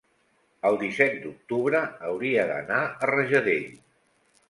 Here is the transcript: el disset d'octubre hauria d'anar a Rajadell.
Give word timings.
el 0.69 0.77
disset 0.83 1.19
d'octubre 1.27 1.83
hauria 2.09 2.49
d'anar 2.55 2.83
a 2.89 3.15
Rajadell. 3.15 3.73